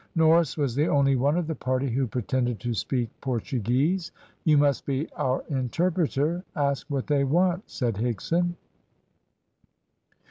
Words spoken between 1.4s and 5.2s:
the party who pretended to speak Portuguese. "You must be